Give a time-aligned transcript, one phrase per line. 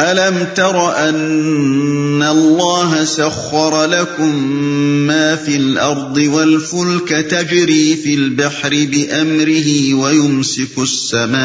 [0.00, 4.36] الم تر ان اللہ سخر لكم
[5.06, 11.44] ما في الارض والفلك تجري في البحر بامره ويمسك السماء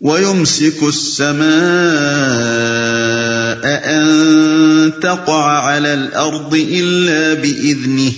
[0.00, 1.48] ويمسك السماء
[3.64, 8.12] ان تقع على الارض الا باذنه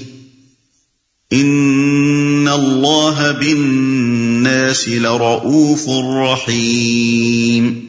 [2.41, 7.81] ان اللہ بالناس لرؤوف رحیم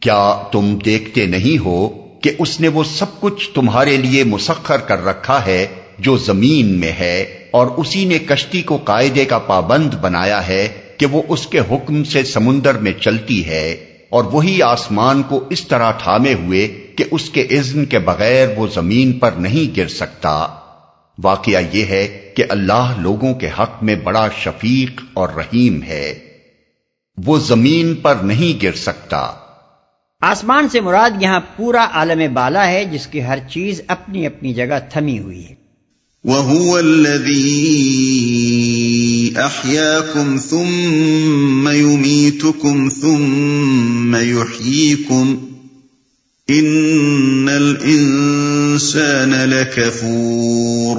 [0.00, 1.88] کیا تم دیکھتے نہیں ہو
[2.22, 5.66] کہ اس نے وہ سب کچھ تمہارے لیے مسخر کر رکھا ہے
[5.98, 11.06] جو زمین میں ہے اور اسی نے کشتی کو قاعدے کا پابند بنایا ہے کہ
[11.06, 13.76] وہ اس کے حکم سے سمندر میں چلتی ہے
[14.10, 18.66] اور وہی آسمان کو اس طرح تھامے ہوئے کہ اس کے اذن کے بغیر وہ
[18.74, 20.46] زمین پر نہیں گر سکتا۔
[21.22, 26.18] واقعہ یہ ہے کہ اللہ لوگوں کے حق میں بڑا شفیق اور رحیم ہے۔
[27.24, 29.32] وہ زمین پر نہیں گر سکتا۔
[30.20, 34.78] آسمان سے مراد یہاں پورا عالم بالا ہے جس کی ہر چیز اپنی اپنی جگہ
[34.90, 35.66] تھمی ہوئی ہے۔
[36.24, 37.56] وَهُوَ الَّذِي
[39.36, 45.55] أَحْيَاكُمْ ثُمَّ يُمِيتُكُمْ ثُمَّ يُحْيِيكُمْ
[46.48, 50.96] ان الانسان لکفور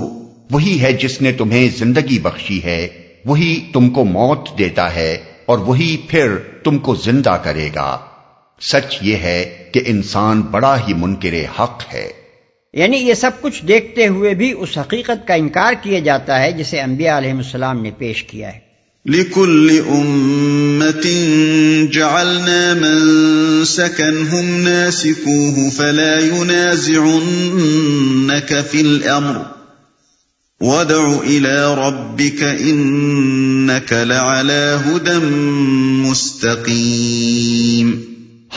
[0.51, 2.87] وہی ہے جس نے تمہیں زندگی بخشی ہے
[3.25, 7.99] وہی تم کو موت دیتا ہے اور وہی پھر تم کو زندہ کرے گا۔
[8.61, 12.09] سچ یہ ہے کہ انسان بڑا ہی منکر حق ہے۔
[12.73, 16.81] یعنی یہ سب کچھ دیکھتے ہوئے بھی اس حقیقت کا انکار کیا جاتا ہے جسے
[16.81, 18.66] انبیاء علیہ السلام نے پیش کیا ہے۔
[19.09, 21.07] لكل أمة
[21.91, 23.17] جعلنا من
[23.65, 27.21] سكنهم ناسكوه فلا ينازعنك
[28.71, 29.37] في الأمر.
[30.61, 35.25] وادع إلى ربك إنك لعلى هدى
[36.09, 37.91] مستقيم.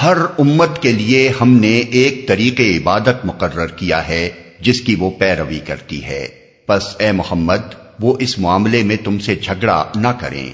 [0.03, 5.11] ہر امت کے لیے ہم نے ایک طریق عبادت مقرر کیا ہے جس کی وہ
[5.11, 6.28] پیروی کرتی ہے۔
[6.69, 10.53] بس اے محمد وہ اس معاملے میں تم سے جھگڑا نہ کریں۔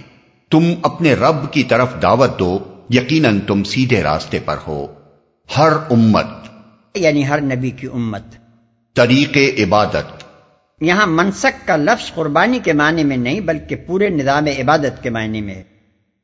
[0.51, 2.59] تم اپنے رب کی طرف دعوت دو
[2.91, 4.87] یقیناً تم سیدھے راستے پر ہو۔
[5.59, 6.27] ہر امت۔
[6.95, 8.23] یعنی ہر نبی کی امت۔
[8.95, 10.25] طریق عبادت۔
[10.81, 15.41] یہاں منسک کا لفظ قربانی کے معنی میں نہیں بلکہ پورے نظام عبادت کے معنی
[15.41, 15.63] میں۔ ہے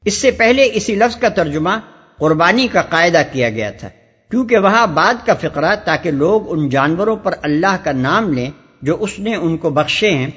[0.04, 1.70] اس سے پہلے اسی لفظ کا ترجمہ
[2.18, 3.88] قربانی کا قاعدہ کیا گیا تھا۔
[4.30, 8.50] کیونکہ وہاں بعد کا فقرہ تاکہ لوگ ان جانوروں پر اللہ کا نام لیں
[8.82, 10.30] جو اس نے ان کو بخشے ہیں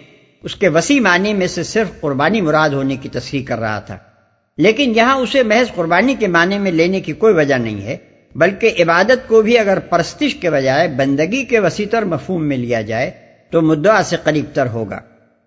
[0.45, 3.97] اس کے وسیع معنی میں سے صرف قربانی مراد ہونے کی تصریح کر رہا تھا۔
[4.57, 7.97] لیکن یہاں اسے محض قربانی کے معنی میں لینے کی کوئی وجہ نہیں ہے،
[8.35, 12.81] بلکہ عبادت کو بھی اگر پرستش کے بجائے، بندگی کے وسیع تر مفہوم میں لیا
[12.81, 13.11] جائے،
[13.50, 15.00] تو مدعا سے قریب تر ہوگا۔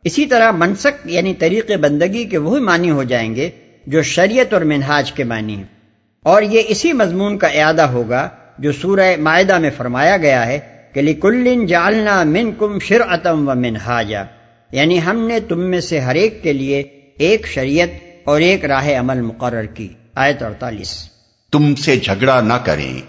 [0.05, 3.51] اسی طرح منسک یعنی طریق بندگی کے وہی معنی ہو جائیں گے
[3.87, 5.65] جو شریعت اور منہاج کے معنی ہیں۔
[6.23, 10.59] اور یہ اسی مضمون کا اعادہ ہوگا جو سورہ معدہ میں فرمایا گیا ہے
[10.93, 12.79] کہ لکلن جالنا من کم
[13.25, 14.25] و منہاجا
[14.73, 16.83] یعنی ہم نے تم میں سے ہر ایک کے لیے
[17.19, 17.89] ایک شریعت
[18.25, 21.09] اور ایک راہ عمل مقرر کی۔ آیت اڑتالیس۔
[21.53, 23.03] تم سے جھگڑا نہ کریں۔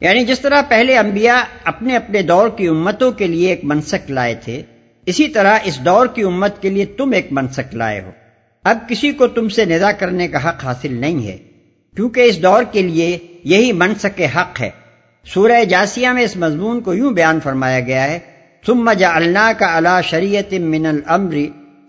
[0.00, 4.34] یعنی جس طرح پہلے انبیاء اپنے اپنے دور کی امتوں کے لیے ایک منسک لائے
[4.34, 4.62] تھے
[5.06, 8.10] اسی طرح اس دور کی امت کے لیے تم ایک منسک لائے ہو۔
[8.64, 11.36] اب کسی کو تم سے ندا کرنے کا حق حاصل نہیں ہے
[11.96, 14.70] کیونکہ اس دور کے لیے یہی منسک حق ہے۔
[15.34, 18.18] سورہ جاسیہ میں اس مضمون کو یوں بیان فرمایا گیا ہے
[18.66, 21.36] ثم جعلناك على شریعت من الامر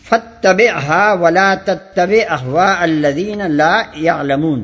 [0.09, 4.63] فتبعها ولا تتبع اهواء الذين لا يعلمون۔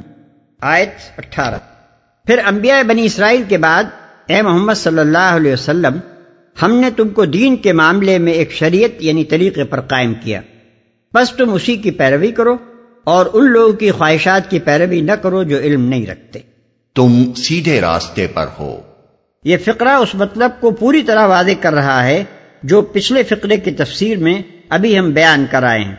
[0.62, 1.56] آیت اٹھارہ۔
[2.25, 3.84] پھر انبیاء بنی اسرائیل کے بعد
[4.28, 5.98] اے محمد صلی اللہ علیہ وسلم،
[6.62, 10.42] ہم نے تم کو دین کے معاملے میں ایک شریعت یعنی طریقے پر قائم کیا۔
[11.14, 12.58] بس تم اسی کی پیروی کرو
[13.03, 16.40] اور ان لوگوں کی خواہشات کی پیروی نہ کرو جو علم نہیں رکھتے۔
[16.96, 18.81] تم سیدھے راستے پر ہو۔
[19.44, 22.23] یہ فقرہ اس مطلب کو پوری طرح واضح کر رہا ہے
[22.63, 25.95] جو پچھلے فقرے کی تفسیر میں ابھی ہم بیان کرائے ہیں۔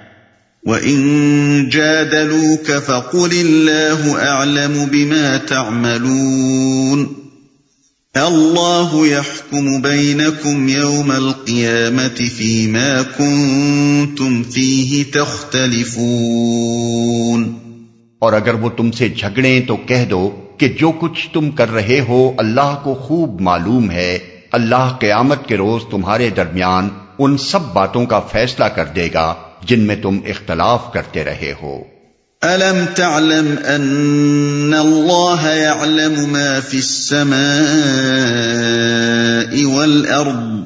[0.62, 7.06] وَإِن جَادَلُوكَ فَقُلِ اللَّهُ أَعْلَمُ بِمَا تَعْمَلُونَ۔
[8.14, 17.46] اللَّهُ يَحْكُمُ بَيْنَكُمْ يَوْمَ الْقِيَامَةِ فِي مَا كُنْتُمْ فِيهِ تَخْتَلِفُونَ۔
[18.18, 22.00] اور اگر وہ تم سے جھگڑیں تو کہہ دو کہ جو کچھ تم کر رہے
[22.08, 24.18] ہو اللہ کو خوب معلوم ہے،
[24.52, 29.34] اللہ قیامت کے روز تمہارے درمیان ان سب باتوں کا فیصلہ کر دے گا
[29.64, 31.82] جن میں تم اختلاف کرتے رہے ہو۔
[32.42, 37.34] الم تعلم ان اللہ يعلم ما في السماء
[39.74, 40.60] والارض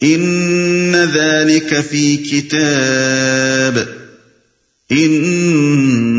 [0.00, 3.78] ان ذلك في كتاب۔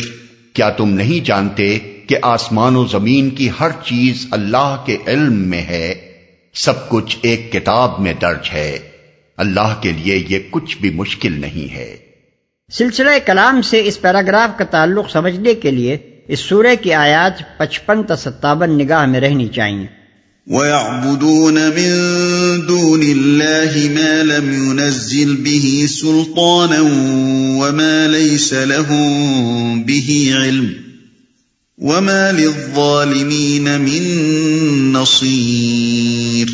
[0.54, 5.62] کیا تم نہیں جانتے کہ آسمان و زمین کی ہر چیز اللہ کے علم میں
[5.62, 5.94] ہے؟
[6.54, 8.80] سب کچھ ایک کتاب میں درج ہے۔
[9.38, 11.98] اللہ کے لیے یہ کچھ بھی مشکل نہیں ہے۔
[12.72, 18.04] سلسلہ کلام سے اس پیراگراف کا تعلق سمجھنے کے لیے اس سورہ کی آیات پچپن
[18.04, 20.01] تا ستاون نگاہ میں رہنی چاہیے۔
[20.52, 21.92] وَيَعْبُدُونَ مِن
[22.68, 26.82] دُونِ اللَّهِ مَا لَمْ يُنَزِّلْ بِهِ سُلْطَانًا
[27.62, 30.68] وَمَا لَيْسَ لَهُم بِهِ عِلْمٌ
[31.78, 34.04] وَمَا لِلظَّالِمِينَ مِن
[34.94, 36.52] نَصِيرٍ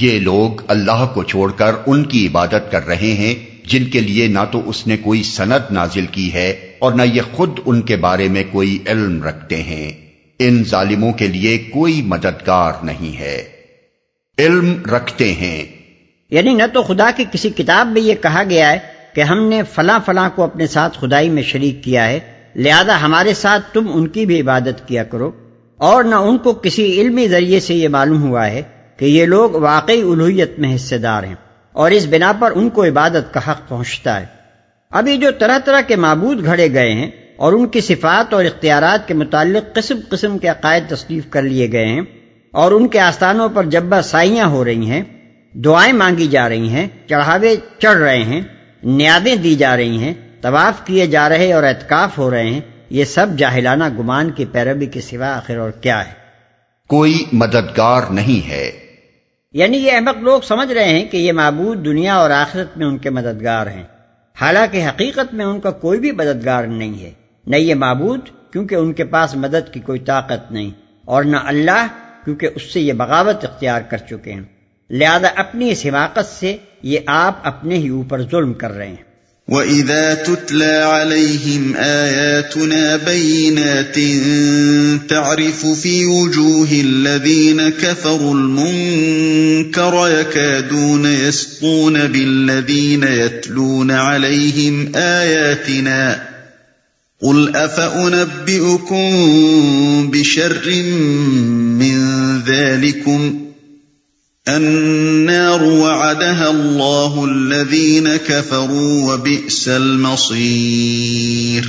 [0.00, 3.34] یہ لوگ اللہ کو چھوڑ کر ان کی عبادت کر رہے ہیں،
[3.68, 7.22] جن کے لیے نہ تو اس نے کوئی سند نازل کی ہے اور نہ یہ
[7.32, 10.09] خود ان کے بارے میں کوئی علم رکھتے ہیں۔
[10.42, 13.44] ان ظالموں کے لیے کوئی مددگار نہیں ہے۔
[14.38, 15.64] علم رکھتے ہیں۔
[16.30, 18.78] یعنی نہ تو خدا کی کسی کتاب میں یہ کہا گیا ہے
[19.14, 22.20] کہ ہم نے فلاں فلاں کو اپنے ساتھ خدائی میں شریک کیا ہے۔
[22.56, 25.30] لہذا ہمارے ساتھ تم ان کی بھی عبادت کیا کرو۔
[25.76, 28.62] اور نہ ان کو کسی علمی ذریعے سے یہ معلوم ہوا ہے
[28.96, 31.34] کہ یہ لوگ واقعی الوحیت میں حصے دار ہیں
[31.72, 34.26] اور اس بنا پر ان کو عبادت کا حق پہنچتا ہے۔
[34.90, 37.10] ابھی جو طرح طرح کے معبود گھڑے گئے ہیں
[37.40, 41.72] اور ان کی صفات اور اختیارات کے متعلق قسم قسم کے عقائد تصنیف کر لیے
[41.72, 42.00] گئے ہیں
[42.52, 45.02] اور ان کے آستانوں پر جبہ سائیاں ہو رہی ہیں
[45.54, 48.40] دعائیں مانگی جا رہی ہیں چڑھاوے چڑھ رہے ہیں
[48.82, 52.60] نیادیں دی جا رہی ہیں طواف کیے جا رہے اور اعتکاف ہو رہے ہیں
[52.90, 56.12] یہ سب جاہلانہ گمان کی پیروی کے سوا آخر اور کیا ہے؟
[56.88, 58.70] کوئی مددگار نہیں ہے۔
[59.52, 62.98] یعنی یہ احمق لوگ سمجھ رہے ہیں کہ یہ معبود دنیا اور آخرت میں ان
[62.98, 63.84] کے مددگار ہیں۔
[64.40, 68.20] حالانکہ حقیقت میں ان کا کوئی بھی مددگار نہیں ہے۔ نہ یہ معبود،
[68.52, 70.70] کیونکہ ان کے پاس مدد کی کوئی طاقت نہیں،
[71.04, 71.86] اور نہ اللہ،
[72.24, 74.42] کیونکہ اس سے یہ بغاوت اختیار کر چکے ہیں۔
[74.90, 79.10] لہذا اپنی اس حماقت سے یہ آپ اپنے ہی اوپر ظلم کر رہے ہیں۔
[79.48, 84.00] وَإِذَا تُتْلَى عَلَيْهِمْ آيَاتُنَا بَيِّنَاتٍ
[85.08, 96.29] تَعْرِفُ فِي وُجُوهِ الَّذِينَ كَفَرُوا الْمُنكَرَ يَكَادُونَ يَسْطُونَ بِالَّذِينَ يَتْلُونَ عَلَيْهِمْ آيَاتِنَا
[97.22, 99.00] قل افأنبئكم
[100.10, 100.70] بشر
[101.80, 101.96] من
[102.46, 103.38] ذلكم
[104.46, 111.62] النار وعدها الله الذين كفروا وبئس المصير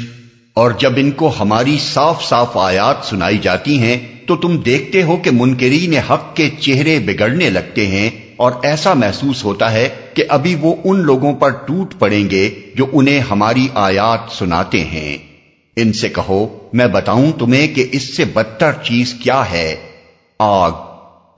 [0.53, 5.17] اور جب ان کو ہماری صاف صاف آیات سنائی جاتی ہیں، تو تم دیکھتے ہو
[5.17, 10.55] کہ منکرین حق کے چہرے بگڑنے لگتے ہیں اور ایسا محسوس ہوتا ہے کہ ابھی
[10.61, 15.30] وہ ان لوگوں پر ٹوٹ پڑیں گے جو انہیں ہماری آیات سناتے ہیں۔
[15.75, 19.75] ان سے کہو، میں بتاؤں تمہیں کہ اس سے بدتر چیز کیا ہے۔
[20.39, 20.71] آگ۔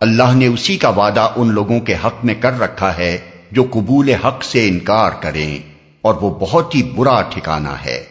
[0.01, 3.17] اللہ نے اسی کا وعدہ ان لوگوں کے حق میں کر رکھا ہے
[3.51, 5.59] جو قبول حق سے انکار کریں،
[6.01, 8.03] اور وہ بہت ہی برا ٹھکانہ ہے۔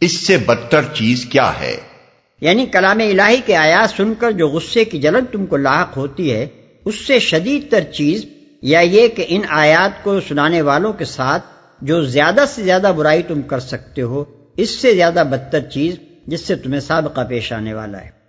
[0.00, 1.76] اس سے بدتر چیز کیا ہے؟
[2.40, 6.32] یعنی کلام الہی کے آیات سن کر جو غصے کی جلن تم کو لاحق ہوتی
[6.32, 6.46] ہے،
[6.84, 8.24] اس سے شدید تر چیز
[8.62, 11.44] یا یہ کہ ان آیات کو سنانے والوں کے ساتھ
[11.80, 14.24] جو زیادہ سے زیادہ برائی تم کر سکتے ہو
[14.56, 18.19] اس سے زیادہ بدتر چیز جس سے تمہیں سابقہ پیش آنے والا ہے۔